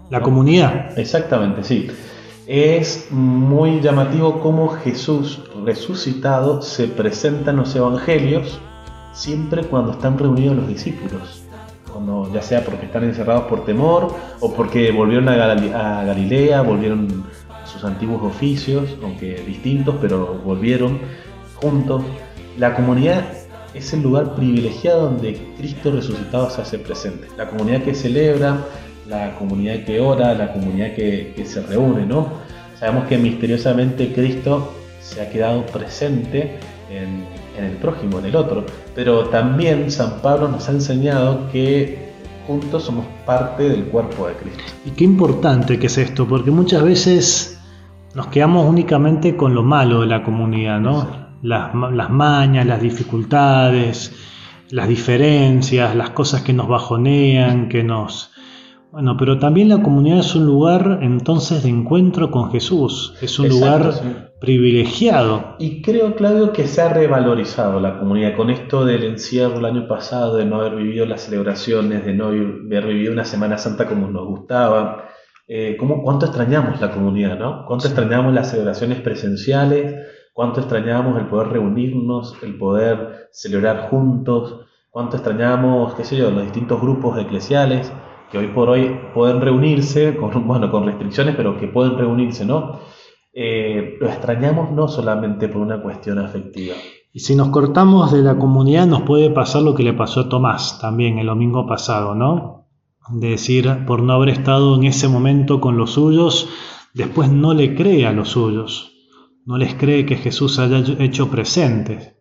La 0.09 0.21
comunidad. 0.21 0.97
Exactamente, 0.97 1.63
sí. 1.63 1.87
Es 2.47 3.07
muy 3.11 3.79
llamativo 3.81 4.41
cómo 4.41 4.69
Jesús 4.69 5.41
resucitado 5.63 6.61
se 6.61 6.87
presenta 6.87 7.51
en 7.51 7.57
los 7.57 7.73
evangelios 7.75 8.59
siempre 9.13 9.63
cuando 9.63 9.91
están 9.91 10.17
reunidos 10.17 10.55
los 10.55 10.67
discípulos. 10.67 11.43
Cuando, 11.91 12.31
ya 12.33 12.41
sea 12.41 12.63
porque 12.63 12.85
están 12.85 13.03
encerrados 13.03 13.43
por 13.43 13.65
temor 13.65 14.15
o 14.39 14.53
porque 14.53 14.91
volvieron 14.91 15.27
a, 15.27 15.35
Galilea, 16.05 16.61
volvieron 16.61 17.25
a 17.49 17.65
sus 17.65 17.83
antiguos 17.83 18.23
oficios, 18.23 18.95
aunque 19.03 19.41
distintos, 19.45 19.95
pero 19.99 20.39
volvieron 20.45 20.99
juntos. 21.55 22.03
La 22.57 22.75
comunidad 22.75 23.25
es 23.73 23.93
el 23.93 24.03
lugar 24.03 24.35
privilegiado 24.35 25.03
donde 25.03 25.53
Cristo 25.57 25.91
resucitado 25.91 26.49
se 26.49 26.61
hace 26.61 26.79
presente. 26.79 27.27
La 27.37 27.49
comunidad 27.49 27.83
que 27.83 27.93
celebra, 27.93 28.57
la 29.07 29.35
comunidad 29.35 29.83
que 29.83 29.99
ora, 29.99 30.33
la 30.33 30.53
comunidad 30.53 30.93
que, 30.95 31.33
que 31.35 31.45
se 31.45 31.61
reúne, 31.61 32.05
¿no? 32.05 32.29
Sabemos 32.79 33.07
que 33.07 33.17
misteriosamente 33.17 34.13
Cristo 34.13 34.73
se 35.01 35.21
ha 35.21 35.29
quedado 35.29 35.65
presente 35.65 36.57
en, 36.89 37.25
el 37.63 37.77
prójimo, 37.77 38.19
en 38.19 38.25
el 38.25 38.35
otro. 38.35 38.65
Pero 38.95 39.25
también 39.25 39.91
San 39.91 40.21
Pablo 40.21 40.47
nos 40.47 40.67
ha 40.69 40.71
enseñado 40.71 41.49
que 41.51 42.11
juntos 42.47 42.83
somos 42.83 43.05
parte 43.25 43.69
del 43.69 43.85
cuerpo 43.85 44.27
de 44.27 44.33
Cristo. 44.33 44.63
Y 44.85 44.91
qué 44.91 45.03
importante 45.03 45.79
que 45.79 45.87
es 45.87 45.97
esto, 45.97 46.27
porque 46.27 46.51
muchas 46.51 46.83
veces 46.83 47.59
nos 48.15 48.27
quedamos 48.27 48.67
únicamente 48.67 49.35
con 49.35 49.53
lo 49.53 49.63
malo 49.63 50.01
de 50.01 50.07
la 50.07 50.23
comunidad, 50.23 50.79
¿no? 50.79 51.31
Las, 51.41 51.73
las 51.73 52.09
mañas, 52.09 52.65
las 52.65 52.81
dificultades, 52.81 54.13
las 54.69 54.87
diferencias, 54.87 55.95
las 55.95 56.11
cosas 56.11 56.41
que 56.41 56.53
nos 56.53 56.67
bajonean, 56.67 57.69
que 57.69 57.83
nos 57.83 58.30
bueno, 58.91 59.15
pero 59.17 59.39
también 59.39 59.69
la 59.69 59.81
comunidad 59.81 60.19
es 60.19 60.35
un 60.35 60.45
lugar 60.45 60.99
entonces 61.01 61.63
de 61.63 61.69
encuentro 61.69 62.29
con 62.29 62.51
Jesús, 62.51 63.15
es 63.21 63.39
un 63.39 63.47
lugar 63.47 63.93
privilegiado. 64.41 65.55
Y 65.59 65.81
creo, 65.81 66.15
Claudio, 66.15 66.51
que 66.51 66.67
se 66.67 66.81
ha 66.81 66.89
revalorizado 66.89 67.79
la 67.79 67.99
comunidad 67.99 68.35
con 68.35 68.49
esto 68.49 68.83
del 68.83 69.03
encierro 69.05 69.59
el 69.59 69.65
año 69.65 69.87
pasado, 69.87 70.35
de 70.35 70.45
no 70.45 70.57
haber 70.57 70.75
vivido 70.75 71.05
las 71.05 71.21
celebraciones, 71.21 72.05
de 72.05 72.13
no 72.13 72.27
haber 72.27 72.87
vivido 72.87 73.13
una 73.13 73.23
Semana 73.23 73.57
Santa 73.57 73.87
como 73.87 74.07
nos 74.09 74.27
gustaba. 74.27 75.05
Eh, 75.47 75.77
¿cómo, 75.79 76.03
¿Cuánto 76.03 76.25
extrañamos 76.25 76.81
la 76.81 76.91
comunidad, 76.91 77.39
no? 77.39 77.65
¿Cuánto 77.65 77.87
extrañamos 77.87 78.33
las 78.33 78.49
celebraciones 78.49 78.99
presenciales? 78.99 79.95
¿Cuánto 80.33 80.59
extrañamos 80.59 81.17
el 81.17 81.27
poder 81.27 81.49
reunirnos, 81.49 82.35
el 82.43 82.57
poder 82.57 83.29
celebrar 83.31 83.89
juntos? 83.89 84.65
¿Cuánto 84.89 85.15
extrañamos, 85.15 85.93
qué 85.95 86.03
sé 86.03 86.17
yo, 86.17 86.29
los 86.31 86.43
distintos 86.43 86.81
grupos 86.81 87.17
eclesiales? 87.17 87.91
Que 88.31 88.37
hoy 88.37 88.47
por 88.47 88.69
hoy 88.69 88.97
pueden 89.13 89.41
reunirse, 89.41 90.15
con, 90.15 90.31
bueno, 90.47 90.71
con 90.71 90.85
restricciones, 90.85 91.35
pero 91.35 91.57
que 91.59 91.67
pueden 91.67 91.97
reunirse, 91.97 92.45
¿no? 92.45 92.79
Eh, 93.33 93.97
lo 93.99 94.07
extrañamos 94.07 94.71
no 94.71 94.87
solamente 94.87 95.47
por 95.47 95.61
una 95.61 95.81
cuestión 95.81 96.19
afectiva. 96.19 96.75
Y 97.13 97.19
si 97.19 97.35
nos 97.35 97.49
cortamos 97.49 98.11
de 98.11 98.21
la 98.21 98.37
comunidad 98.37 98.87
nos 98.87 99.01
puede 99.01 99.29
pasar 99.29 99.63
lo 99.63 99.75
que 99.75 99.83
le 99.83 99.93
pasó 99.93 100.21
a 100.21 100.29
Tomás 100.29 100.79
también 100.79 101.19
el 101.19 101.27
domingo 101.27 101.65
pasado, 101.67 102.15
¿no? 102.15 102.67
De 103.09 103.31
decir, 103.31 103.85
por 103.85 104.01
no 104.01 104.13
haber 104.13 104.29
estado 104.29 104.75
en 104.75 104.83
ese 104.85 105.07
momento 105.07 105.59
con 105.59 105.77
los 105.77 105.91
suyos, 105.91 106.49
después 106.93 107.29
no 107.29 107.53
le 107.53 107.75
cree 107.75 108.05
a 108.05 108.13
los 108.13 108.29
suyos, 108.29 108.93
no 109.45 109.57
les 109.57 109.75
cree 109.75 110.05
que 110.05 110.15
Jesús 110.15 110.59
haya 110.59 110.83
hecho 110.99 111.29
presente. 111.29 112.20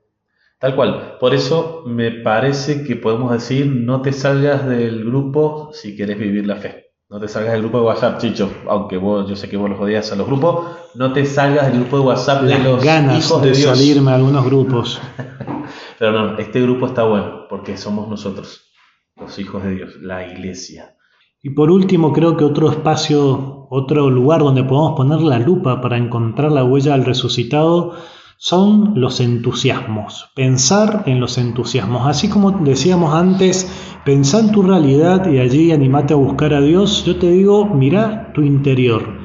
Tal 0.61 0.77
cual. 0.77 1.17
Por 1.19 1.35
eso 1.35 1.85
me 1.87 2.11
parece 2.11 2.85
que 2.85 2.95
podemos 2.95 3.33
decir 3.33 3.67
no 3.67 4.03
te 4.03 4.13
salgas 4.13 4.69
del 4.69 5.07
grupo 5.07 5.71
si 5.73 5.97
quieres 5.97 6.19
vivir 6.19 6.47
la 6.47 6.57
fe. 6.57 6.93
No 7.09 7.19
te 7.19 7.29
salgas 7.29 7.53
del 7.53 7.63
grupo 7.63 7.79
de 7.79 7.85
WhatsApp, 7.87 8.21
Chicho, 8.21 8.53
aunque 8.69 8.99
vos, 8.99 9.29
yo 9.29 9.35
sé 9.35 9.49
que 9.49 9.57
vos 9.57 9.71
los 9.71 9.81
odias 9.81 10.13
a 10.13 10.17
los 10.17 10.27
grupos, 10.27 10.77
no 10.95 11.13
te 11.13 11.25
salgas 11.25 11.67
del 11.67 11.81
grupo 11.81 11.97
de 11.97 12.03
WhatsApp 12.05 12.43
de 12.43 12.59
los 12.59 12.85
ganas 12.85 13.27
hijos 13.27 13.43
de, 13.43 13.49
de 13.49 13.55
salirme 13.55 14.13
a 14.13 14.17
algunos 14.17 14.45
grupos. 14.45 15.01
Pero 15.99 16.13
no, 16.13 16.39
este 16.39 16.61
grupo 16.61 16.87
está 16.87 17.05
bueno 17.05 17.47
porque 17.49 17.77
somos 17.79 18.07
nosotros, 18.07 18.71
los 19.17 19.37
hijos 19.39 19.65
de 19.65 19.75
Dios, 19.75 19.97
la 20.03 20.29
iglesia. 20.31 20.95
Y 21.43 21.51
por 21.51 21.71
último, 21.71 22.13
creo 22.13 22.37
que 22.37 22.45
otro 22.45 22.71
espacio, 22.71 23.67
otro 23.71 24.11
lugar 24.11 24.41
donde 24.41 24.63
podemos 24.63 24.93
poner 24.95 25.21
la 25.21 25.39
lupa 25.39 25.81
para 25.81 25.97
encontrar 25.97 26.53
la 26.53 26.65
huella 26.65 26.93
del 26.93 27.07
resucitado 27.07 27.95
son 28.43 28.99
los 28.99 29.21
entusiasmos, 29.21 30.31
pensar 30.35 31.03
en 31.05 31.21
los 31.21 31.37
entusiasmos. 31.37 32.07
Así 32.07 32.31
como 32.31 32.53
decíamos 32.53 33.15
antes, 33.15 33.71
pensá 34.07 34.41
en 34.41 34.51
tu 34.51 34.63
realidad 34.63 35.31
y 35.31 35.41
allí 35.41 35.73
animate 35.73 36.15
a 36.15 36.17
buscar 36.17 36.55
a 36.55 36.63
Dios, 36.63 37.05
yo 37.05 37.19
te 37.19 37.31
digo, 37.31 37.67
mira 37.67 38.33
tu 38.33 38.41
interior 38.41 39.19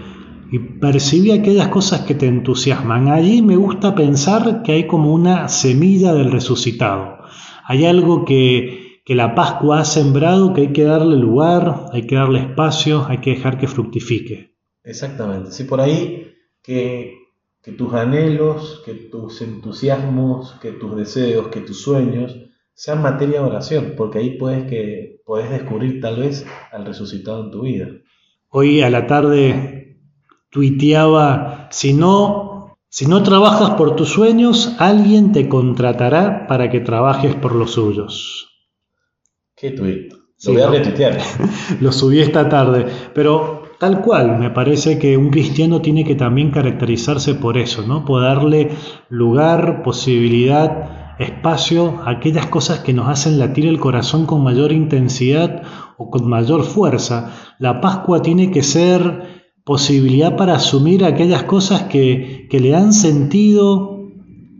y 0.51 0.59
percibí 0.59 1.31
aquellas 1.31 1.69
cosas 1.69 2.01
que 2.01 2.13
te 2.13 2.27
entusiasman. 2.27 3.07
Allí 3.07 3.41
me 3.41 3.55
gusta 3.55 3.95
pensar 3.95 4.63
que 4.63 4.73
hay 4.73 4.85
como 4.85 5.13
una 5.13 5.47
semilla 5.47 6.13
del 6.13 6.29
resucitado. 6.29 7.19
Hay 7.63 7.85
algo 7.85 8.25
que, 8.25 8.99
que 9.05 9.15
la 9.15 9.33
Pascua 9.33 9.79
ha 9.79 9.85
sembrado, 9.85 10.53
que 10.53 10.59
hay 10.59 10.73
que 10.73 10.83
darle 10.83 11.15
lugar, 11.15 11.85
hay 11.93 12.05
que 12.05 12.15
darle 12.15 12.41
espacio, 12.41 13.05
hay 13.07 13.19
que 13.19 13.29
dejar 13.29 13.57
que 13.59 13.69
fructifique. 13.69 14.57
Exactamente. 14.83 15.51
Sí, 15.51 15.63
por 15.63 15.79
ahí 15.79 16.33
que 16.61 17.24
que 17.65 17.71
tus 17.71 17.95
anhelos, 17.95 18.83
que 18.85 18.93
tus 18.93 19.41
entusiasmos, 19.41 20.53
que 20.61 20.71
tus 20.71 20.95
deseos, 20.95 21.47
que 21.47 21.61
tus 21.61 21.81
sueños 21.81 22.37
sean 22.75 23.01
materia 23.01 23.41
de 23.41 23.47
oración, 23.47 23.93
porque 23.97 24.19
ahí 24.19 24.37
puedes, 24.37 24.65
que, 24.65 25.19
puedes 25.25 25.49
descubrir 25.49 25.99
tal 25.99 26.19
vez 26.19 26.45
al 26.71 26.85
resucitado 26.85 27.43
en 27.43 27.49
tu 27.51 27.61
vida. 27.63 27.87
Hoy 28.49 28.83
a 28.83 28.91
la 28.91 29.07
tarde 29.07 29.97
tuiteaba, 30.51 31.67
si 31.71 31.95
no, 31.95 32.77
si 32.87 33.07
no 33.07 33.23
trabajas 33.23 33.71
por 33.71 33.95
tus 33.95 34.09
sueños, 34.09 34.75
alguien 34.77 35.31
te 35.31 35.49
contratará 35.49 36.45
para 36.45 36.69
que 36.69 36.81
trabajes 36.81 37.33
por 37.33 37.55
los 37.55 37.71
suyos. 37.71 38.47
¿Qué 39.55 39.71
tuit? 39.71 40.13
Lo 40.45 40.53
voy 40.53 40.61
a 40.61 40.69
retuitear. 40.69 41.17
Lo 41.81 41.91
subí 41.91 42.19
esta 42.19 42.47
tarde, 42.47 42.85
pero 43.15 43.64
Tal 43.79 44.01
cual, 44.01 44.39
me 44.39 44.49
parece 44.49 44.97
que 44.99 45.17
un 45.17 45.29
cristiano 45.29 45.81
tiene 45.81 46.05
que 46.05 46.15
también 46.15 46.51
caracterizarse 46.51 47.35
por 47.35 47.57
eso, 47.57 47.85
¿no? 47.85 48.05
Por 48.05 48.21
darle 48.21 48.71
lugar, 49.09 49.83
posibilidad, 49.83 51.15
espacio 51.19 52.01
a 52.05 52.11
aquellas 52.11 52.45
cosas 52.47 52.79
que 52.79 52.93
nos 52.93 53.09
hacen 53.09 53.37
latir 53.37 53.65
el 53.65 53.79
corazón 53.79 54.25
con 54.25 54.43
mayor 54.43 54.71
intensidad 54.71 55.63
o 55.97 56.09
con 56.09 56.27
mayor 56.27 56.63
fuerza. 56.63 57.33
La 57.59 57.81
Pascua 57.81 58.21
tiene 58.21 58.49
que 58.51 58.63
ser 58.63 59.43
posibilidad 59.65 60.37
para 60.37 60.55
asumir 60.55 61.03
aquellas 61.03 61.43
cosas 61.43 61.83
que, 61.83 62.47
que 62.49 62.59
le 62.59 62.69
dan 62.69 62.93
sentido, 62.93 63.94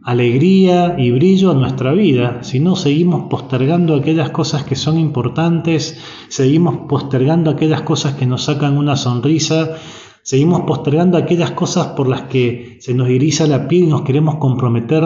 alegría 0.06 0.96
y 1.00 1.10
brillo 1.10 1.50
a 1.50 1.56
nuestra 1.56 1.92
vida, 1.92 2.44
si 2.44 2.60
no 2.60 2.76
seguimos 2.76 3.24
postergando 3.28 3.96
aquellas 3.96 4.30
cosas 4.30 4.64
que 4.64 4.76
son 4.76 5.00
importantes, 5.00 6.00
seguimos 6.30 6.88
postergando 6.88 7.50
aquellas 7.50 7.82
cosas 7.82 8.14
que 8.14 8.28
nos 8.28 8.44
sacan 8.44 8.78
una 8.78 8.98
sonrisa, 8.98 9.78
seguimos 10.22 10.62
postergando 10.62 11.18
aquellas 11.18 11.52
cosas 11.52 11.88
por 11.88 12.08
las 12.08 12.24
que 12.24 12.78
se 12.82 12.94
nos 12.94 13.10
eriza 13.10 13.48
la 13.48 13.68
piel 13.68 13.86
y 13.86 13.88
nos 13.88 14.04
queremos 14.04 14.36
comprometer 14.36 15.04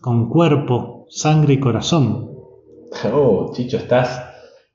con 0.00 0.28
cuerpo, 0.28 1.06
sangre 1.08 1.54
y 1.54 1.60
corazón. 1.60 2.30
Oh, 3.12 3.50
Chicho, 3.52 3.76
estás 3.76 4.22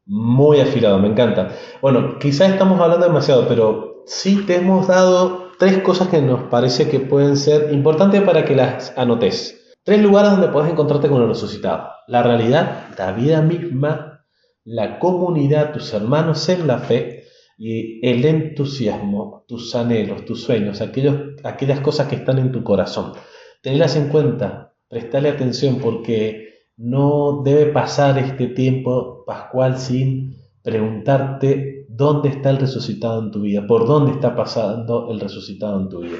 muy 0.06 0.60
afilado, 0.60 1.00
me 1.00 1.08
encanta. 1.08 1.54
Bueno, 1.82 2.20
quizás 2.20 2.52
estamos 2.52 2.82
hablando 2.82 3.08
demasiado, 3.08 3.48
pero 3.48 4.04
sí 4.06 4.44
te 4.46 4.58
hemos 4.58 4.88
dado 4.88 5.43
tres 5.64 5.78
cosas 5.82 6.10
que 6.10 6.22
nos 6.22 6.50
parece 6.50 6.90
que 6.90 7.00
pueden 7.00 7.38
ser 7.38 7.72
importantes 7.72 8.22
para 8.24 8.44
que 8.44 8.54
las 8.54 8.94
anotes. 8.98 9.74
Tres 9.86 10.02
lugares 10.02 10.32
donde 10.32 10.50
puedes 10.50 10.70
encontrarte 10.70 11.08
con 11.08 11.22
el 11.22 11.30
resucitado. 11.30 11.88
La 12.06 12.22
realidad, 12.22 12.90
la 12.98 13.14
vida 13.14 13.42
misma, 13.42 14.26
la 14.66 15.00
comunidad, 15.00 15.72
tus 15.72 15.94
hermanos 15.94 16.50
en 16.50 16.68
la 16.68 16.80
fe 16.80 17.24
y 17.58 18.06
el 18.06 18.26
entusiasmo, 18.26 19.46
tus 19.48 19.74
anhelos, 19.74 20.26
tus 20.26 20.44
sueños, 20.44 20.82
aquellas 20.82 21.80
cosas 21.80 22.10
que 22.10 22.18
están 22.18 22.40
en 22.40 22.52
tu 22.52 22.62
corazón. 22.62 23.14
Tenlas 23.62 23.96
en 23.96 24.10
cuenta, 24.10 24.74
prestale 24.90 25.30
atención 25.30 25.78
porque 25.78 26.66
no 26.76 27.42
debe 27.42 27.68
pasar 27.68 28.18
este 28.18 28.48
tiempo 28.48 29.24
pascual 29.26 29.78
sin 29.78 30.43
preguntarte 30.64 31.86
dónde 31.90 32.30
está 32.30 32.50
el 32.50 32.58
resucitado 32.58 33.22
en 33.22 33.32
tu 33.32 33.42
vida, 33.42 33.68
por 33.68 33.86
dónde 33.86 34.14
está 34.14 34.36
pasando 34.36 35.10
el 35.12 35.20
resucitado 35.20 35.80
en 35.80 35.90
tu 35.90 36.00
vida. 36.00 36.18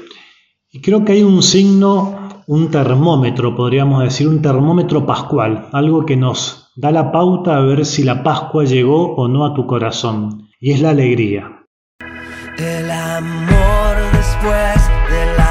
Y 0.70 0.80
creo 0.80 1.04
que 1.04 1.12
hay 1.12 1.22
un 1.22 1.42
signo, 1.42 2.28
un 2.46 2.70
termómetro, 2.70 3.56
podríamos 3.56 4.02
decir, 4.02 4.28
un 4.28 4.42
termómetro 4.42 5.06
pascual, 5.06 5.68
algo 5.72 6.04
que 6.04 6.16
nos 6.16 6.70
da 6.76 6.90
la 6.90 7.12
pauta 7.12 7.56
a 7.56 7.60
ver 7.60 7.86
si 7.86 8.02
la 8.02 8.22
Pascua 8.22 8.64
llegó 8.64 9.14
o 9.14 9.28
no 9.28 9.46
a 9.46 9.54
tu 9.54 9.66
corazón, 9.66 10.48
y 10.60 10.72
es 10.72 10.80
la 10.80 10.90
alegría. 10.90 11.66
El 12.58 12.90
amor 12.90 13.96
después 14.12 14.90
del 15.10 15.28
amor 15.40 15.43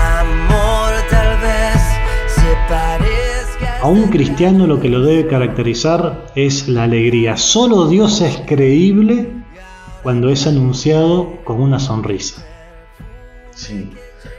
A 3.83 3.87
un 3.87 4.07
cristiano 4.07 4.65
lo 4.65 4.79
que 4.79 4.87
lo 4.87 5.01
debe 5.01 5.27
caracterizar 5.27 6.27
es 6.35 6.69
la 6.69 6.83
alegría. 6.83 7.35
Solo 7.35 7.89
Dios 7.89 8.21
es 8.21 8.41
creíble 8.47 9.27
cuando 10.03 10.29
es 10.29 10.47
anunciado 10.47 11.33
con 11.43 11.59
una 11.59 11.79
sonrisa. 11.79 12.45
Sí. 13.51 13.89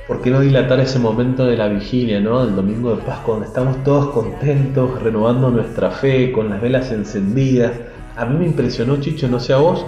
¿Por 0.09 0.23
qué 0.23 0.31
no 0.31 0.41
dilatar 0.41 0.81
ese 0.81 0.99
momento 0.99 1.45
de 1.45 1.59
la 1.59 1.69
vigilia, 1.69 2.21
¿no? 2.21 2.43
Del 2.47 2.57
domingo 2.57 2.97
de 2.97 3.03
Pascua, 3.03 3.35
donde 3.35 3.49
estamos 3.49 3.85
todos 3.85 4.15
contentos, 4.15 5.03
renovando 5.03 5.51
nuestra 5.51 5.91
fe, 5.91 6.33
con 6.33 6.49
las 6.49 6.63
velas 6.63 6.91
encendidas. 6.91 7.73
A 8.17 8.25
mí 8.25 8.39
me 8.39 8.47
impresionó, 8.47 8.97
Chicho, 8.97 9.29
no 9.29 9.41
sé 9.41 9.53
a 9.53 9.59
vos, 9.59 9.85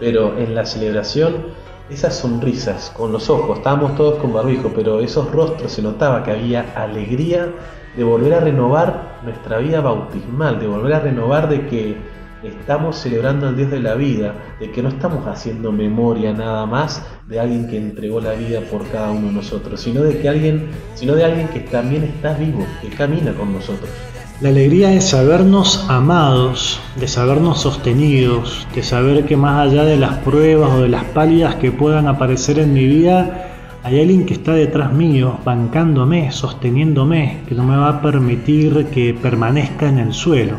pero 0.00 0.36
en 0.36 0.52
la 0.52 0.66
celebración, 0.66 1.46
esas 1.90 2.16
sonrisas 2.16 2.90
con 2.90 3.12
los 3.12 3.30
ojos, 3.30 3.58
estábamos 3.58 3.94
todos 3.94 4.18
con 4.18 4.32
barbijo, 4.32 4.72
pero 4.74 4.98
esos 4.98 5.30
rostros 5.30 5.70
se 5.70 5.80
notaba 5.80 6.24
que 6.24 6.32
había 6.32 6.72
alegría 6.74 7.52
de 7.96 8.04
volver 8.04 8.34
a 8.34 8.40
renovar 8.40 9.20
nuestra 9.24 9.58
vida 9.58 9.80
bautismal, 9.80 10.60
de 10.60 10.66
volver 10.66 10.94
a 10.94 11.00
renovar 11.00 11.48
de 11.48 11.66
que 11.66 11.96
estamos 12.42 12.96
celebrando 12.96 13.48
al 13.48 13.56
Dios 13.56 13.70
de 13.70 13.80
la 13.80 13.94
vida, 13.94 14.34
de 14.60 14.70
que 14.70 14.82
no 14.82 14.88
estamos 14.88 15.26
haciendo 15.26 15.72
memoria 15.72 16.32
nada 16.32 16.66
más 16.66 17.02
de 17.26 17.40
alguien 17.40 17.68
que 17.68 17.78
entregó 17.78 18.20
la 18.20 18.32
vida 18.32 18.60
por 18.60 18.86
cada 18.88 19.10
uno 19.10 19.28
de 19.28 19.32
nosotros, 19.32 19.80
sino 19.80 20.02
de 20.02 20.18
que 20.18 20.28
alguien, 20.28 20.68
sino 20.94 21.14
de 21.14 21.24
alguien 21.24 21.48
que 21.48 21.60
también 21.60 22.04
está 22.04 22.34
vivo, 22.34 22.64
que 22.82 22.88
camina 22.90 23.32
con 23.32 23.52
nosotros. 23.52 23.90
La 24.42 24.50
alegría 24.50 24.92
es 24.92 25.08
sabernos 25.08 25.86
amados, 25.88 26.78
de 27.00 27.08
sabernos 27.08 27.62
sostenidos, 27.62 28.68
de 28.74 28.82
saber 28.82 29.24
que 29.24 29.34
más 29.34 29.66
allá 29.66 29.84
de 29.84 29.96
las 29.96 30.18
pruebas 30.18 30.72
o 30.72 30.82
de 30.82 30.90
las 30.90 31.04
pálidas 31.04 31.54
que 31.54 31.72
puedan 31.72 32.06
aparecer 32.06 32.58
en 32.58 32.74
mi 32.74 32.84
vida, 32.84 33.45
hay 33.86 34.00
alguien 34.00 34.26
que 34.26 34.34
está 34.34 34.52
detrás 34.52 34.92
mío, 34.92 35.38
bancándome, 35.44 36.32
sosteniéndome, 36.32 37.42
que 37.46 37.54
no 37.54 37.62
me 37.62 37.76
va 37.76 37.88
a 37.90 38.02
permitir 38.02 38.86
que 38.86 39.14
permanezca 39.14 39.88
en 39.88 40.00
el 40.00 40.12
suelo. 40.12 40.56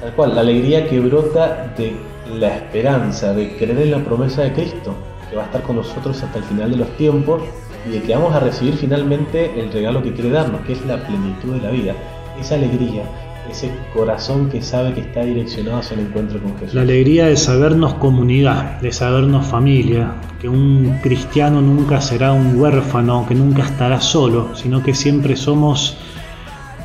Tal 0.00 0.12
cual, 0.14 0.34
la 0.34 0.40
alegría 0.40 0.88
que 0.88 0.98
brota 0.98 1.72
de 1.78 1.92
la 2.34 2.48
esperanza, 2.48 3.32
de 3.32 3.56
creer 3.56 3.78
en 3.78 3.92
la 3.92 3.98
promesa 3.98 4.42
de 4.42 4.54
Cristo, 4.54 4.92
que 5.30 5.36
va 5.36 5.42
a 5.42 5.44
estar 5.44 5.62
con 5.62 5.76
nosotros 5.76 6.20
hasta 6.20 6.38
el 6.38 6.42
final 6.42 6.72
de 6.72 6.78
los 6.78 6.88
tiempos 6.96 7.42
y 7.86 7.92
de 7.92 8.02
que 8.02 8.12
vamos 8.12 8.34
a 8.34 8.40
recibir 8.40 8.74
finalmente 8.74 9.60
el 9.60 9.70
regalo 9.70 10.02
que 10.02 10.12
quiere 10.12 10.30
darnos, 10.30 10.62
que 10.62 10.72
es 10.72 10.84
la 10.84 10.96
plenitud 10.96 11.54
de 11.54 11.60
la 11.60 11.70
vida. 11.70 11.94
Esa 12.40 12.56
alegría, 12.56 13.04
ese 13.50 13.70
corazón 13.92 14.48
que 14.48 14.62
sabe 14.62 14.94
que 14.94 15.00
está 15.00 15.22
direccionado 15.22 15.78
hacia 15.78 15.94
el 15.94 16.06
encuentro 16.06 16.40
con 16.40 16.56
Jesús. 16.58 16.74
La 16.74 16.82
alegría 16.82 17.26
de 17.26 17.36
sabernos 17.36 17.94
comunidad, 17.94 18.80
de 18.80 18.92
sabernos 18.92 19.46
familia, 19.46 20.14
que 20.40 20.48
un 20.48 20.98
cristiano 21.02 21.60
nunca 21.60 22.00
será 22.00 22.32
un 22.32 22.58
huérfano, 22.60 23.26
que 23.26 23.34
nunca 23.34 23.62
estará 23.62 24.00
solo, 24.00 24.54
sino 24.54 24.82
que 24.82 24.94
siempre 24.94 25.36
somos 25.36 25.96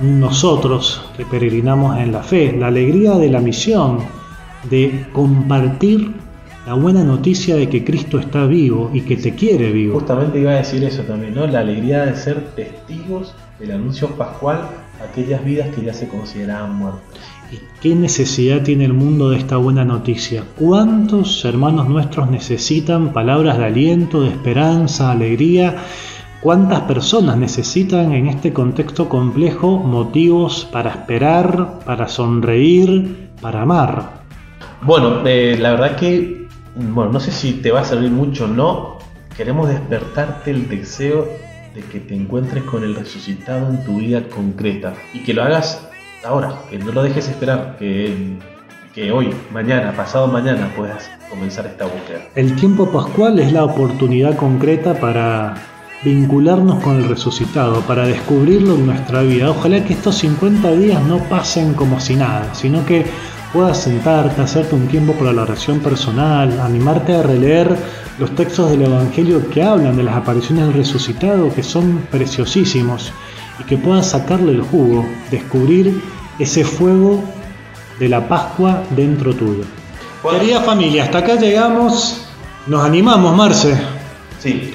nosotros 0.02 1.10
que 1.16 1.26
peregrinamos 1.26 1.98
en 1.98 2.12
la 2.12 2.22
fe, 2.22 2.56
la 2.58 2.68
alegría 2.68 3.14
de 3.14 3.30
la 3.30 3.40
misión, 3.40 4.00
de 4.70 5.08
compartir 5.14 6.12
la 6.66 6.74
buena 6.74 7.04
noticia 7.04 7.56
de 7.56 7.70
que 7.70 7.84
Cristo 7.84 8.20
está 8.20 8.46
vivo 8.46 8.92
y 8.94 9.02
que 9.02 9.16
te 9.16 9.34
quiere 9.34 9.72
vivo. 9.72 10.00
Justamente 10.00 10.40
iba 10.40 10.52
a 10.52 10.56
decir 10.56 10.84
eso 10.84 11.02
también, 11.04 11.34
¿no? 11.34 11.48
La 11.48 11.60
alegría 11.60 12.06
de 12.06 12.16
ser 12.16 12.42
testigos 12.56 13.34
del 13.58 13.72
anuncio 13.72 14.10
pascual 14.10 14.68
aquellas 15.04 15.44
vidas 15.44 15.74
que 15.76 15.84
ya 15.84 15.94
se 15.94 16.08
consideraban 16.08 16.76
muertas. 16.76 17.02
¿Y 17.52 17.60
qué 17.82 17.96
necesidad 17.96 18.62
tiene 18.64 18.86
el 18.86 18.94
mundo 18.94 19.30
de 19.30 19.38
esta 19.38 19.56
buena 19.58 19.86
noticia? 19.86 20.44
¿Cuántos 20.58 21.46
hermanos 21.46 21.88
nuestros 21.88 22.30
necesitan 22.30 23.14
palabras 23.14 23.58
de 23.58 23.66
aliento, 23.66 24.22
de 24.22 24.30
esperanza, 24.30 25.12
alegría? 25.12 25.76
¿Cuántas 26.42 26.82
personas 26.82 27.38
necesitan 27.38 28.12
en 28.12 28.28
este 28.28 28.52
contexto 28.52 29.08
complejo 29.08 29.78
motivos 29.78 30.68
para 30.72 30.92
esperar, 30.92 31.80
para 31.86 32.08
sonreír, 32.10 33.30
para 33.42 33.62
amar? 33.62 34.24
Bueno, 34.82 35.26
eh, 35.26 35.58
la 35.60 35.72
verdad 35.72 35.96
que, 35.96 36.48
bueno, 36.76 37.14
no 37.14 37.20
sé 37.20 37.32
si 37.32 37.54
te 37.54 37.72
va 37.72 37.82
a 37.82 37.86
servir 37.86 38.12
mucho 38.12 38.46
o 38.46 38.48
no. 38.48 38.98
Queremos 39.36 39.70
despertarte 39.70 40.52
el 40.52 40.68
deseo 40.68 41.47
de 41.78 41.84
que 41.84 42.00
te 42.00 42.16
encuentres 42.16 42.64
con 42.64 42.84
el 42.84 42.96
resucitado 42.96 43.70
en 43.70 43.84
tu 43.84 44.00
vida 44.00 44.24
concreta 44.30 44.96
y 45.14 45.20
que 45.20 45.34
lo 45.36 45.44
hagas 45.44 45.88
ahora, 46.26 46.56
que 46.72 46.80
no 46.80 46.92
lo 46.92 47.04
dejes 47.04 47.30
esperar, 47.30 47.76
que, 47.78 48.36
que 48.96 49.12
hoy, 49.12 49.30
mañana, 49.54 49.94
pasado 49.96 50.28
mañana 50.28 50.72
puedas 50.76 51.08
comenzar 51.30 51.68
esta 51.68 51.86
búsqueda. 51.86 52.30
El 52.34 52.56
tiempo 52.56 52.92
pascual 52.92 53.38
es 53.38 53.52
la 53.52 53.64
oportunidad 53.64 54.36
concreta 54.36 55.00
para 55.00 55.54
vincularnos 56.04 56.82
con 56.84 56.98
el 56.98 57.08
resucitado, 57.08 57.82
para 57.82 58.08
descubrirlo 58.08 58.74
en 58.74 58.88
nuestra 58.88 59.22
vida. 59.22 59.52
Ojalá 59.52 59.84
que 59.86 59.94
estos 59.94 60.16
50 60.18 60.72
días 60.72 61.04
no 61.04 61.20
pasen 61.30 61.76
como 61.76 62.00
si 62.00 62.16
nada, 62.16 62.56
sino 62.56 62.84
que 62.88 63.06
puedas 63.54 63.78
sentarte, 63.78 64.42
hacerte 64.42 64.76
un 64.76 64.88
tiempo 64.88 65.14
para 65.14 65.34
la 65.34 65.44
oración 65.44 65.80
personal, 65.80 66.60
animarte 66.60 67.16
a 67.16 67.24
releer 67.24 67.76
los 68.20 68.36
textos 68.36 68.72
del 68.72 68.84
Evangelio 68.84 69.50
que 69.50 69.64
hablan 69.64 69.96
de 69.96 70.04
las 70.04 70.16
apariciones 70.16 70.66
del 70.66 70.74
resucitado, 70.74 71.54
que 71.54 71.64
son 71.64 72.08
preciosísimos, 72.12 73.12
y 73.60 73.64
que 73.64 73.78
puedas 73.78 74.08
sacarle 74.08 74.52
el 74.52 74.62
jugo, 74.62 75.06
descubrir 75.32 76.02
ese 76.40 76.64
fuego 76.64 77.24
de 78.00 78.10
la 78.10 78.28
Pascua 78.28 78.84
dentro 78.96 79.34
tuyo. 79.34 79.64
Querida 80.30 80.62
familia, 80.62 81.04
hasta 81.04 81.20
acá 81.20 81.36
llegamos. 81.36 82.28
Nos 82.68 82.84
animamos, 82.84 83.36
Marce. 83.36 83.78
Sí, 84.40 84.74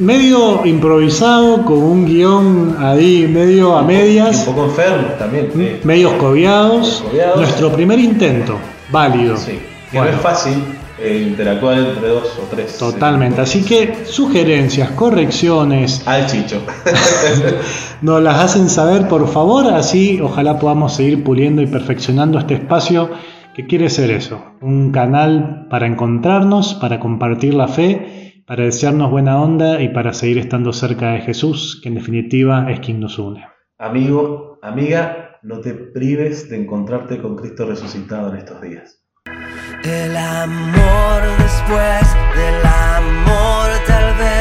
Medio 0.00 0.64
improvisado, 0.64 1.62
con 1.66 1.76
un 1.76 2.06
guion 2.06 2.74
ahí 2.78 3.28
medio 3.30 3.76
a 3.76 3.82
medias, 3.82 4.46
un 4.48 4.54
poco 4.54 4.66
enfermo 4.68 5.08
también. 5.18 5.50
sí. 5.54 5.72
medios 5.84 6.14
cobiados. 6.14 7.04
Nuestro 7.36 7.70
primer 7.70 7.98
intento, 7.98 8.56
válido. 8.90 9.36
Sí, 9.36 9.58
que 9.90 9.98
Bueno. 9.98 10.12
no 10.12 10.16
es 10.16 10.22
fácil 10.22 10.54
eh, 10.98 11.26
interactuar 11.28 11.78
entre 11.78 12.08
dos 12.08 12.24
o 12.38 12.46
tres. 12.50 12.78
Totalmente. 12.78 13.42
Así 13.42 13.62
que 13.62 14.06
sugerencias, 14.06 14.90
correcciones, 14.92 16.02
Al 16.06 16.26
chicho. 16.26 16.62
nos 18.00 18.22
las 18.22 18.38
hacen 18.38 18.70
saber 18.70 19.06
por 19.06 19.28
favor, 19.28 19.66
así 19.66 20.18
ojalá 20.22 20.58
podamos 20.58 20.94
seguir 20.94 21.22
puliendo 21.22 21.60
y 21.60 21.66
perfeccionando 21.66 22.38
este 22.38 22.54
espacio 22.54 23.10
que 23.54 23.66
quiere 23.66 23.90
ser 23.90 24.10
eso, 24.12 24.40
un 24.62 24.92
canal 24.92 25.66
para 25.68 25.86
encontrarnos, 25.86 26.74
para 26.74 26.98
compartir 27.00 27.52
la 27.52 27.68
fe, 27.68 28.29
para 28.50 28.64
desearnos 28.64 29.12
buena 29.12 29.40
onda 29.40 29.80
y 29.80 29.90
para 29.90 30.12
seguir 30.12 30.38
estando 30.38 30.72
cerca 30.72 31.12
de 31.12 31.20
Jesús, 31.20 31.78
que 31.80 31.88
en 31.88 31.94
definitiva 31.94 32.68
es 32.68 32.80
quien 32.80 32.98
nos 32.98 33.16
une. 33.16 33.46
Amigo, 33.78 34.58
amiga, 34.60 35.38
no 35.42 35.60
te 35.60 35.72
prives 35.72 36.50
de 36.50 36.56
encontrarte 36.60 37.22
con 37.22 37.36
Cristo 37.36 37.64
resucitado 37.64 38.32
en 38.32 38.38
estos 38.38 38.60
días. 38.60 39.04
El 39.84 40.16
amor 40.16 41.22
después 41.38 42.02
del 42.34 42.66
amor 42.66 43.68
tal 43.86 44.18
vez 44.18 44.39